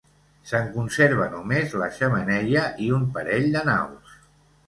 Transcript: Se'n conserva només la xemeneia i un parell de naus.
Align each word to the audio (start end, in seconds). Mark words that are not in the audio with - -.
Se'n 0.51 0.69
conserva 0.77 1.27
només 1.33 1.75
la 1.81 1.89
xemeneia 1.97 2.63
i 2.87 2.89
un 3.01 3.05
parell 3.19 3.47
de 3.57 3.63
naus. 3.71 4.17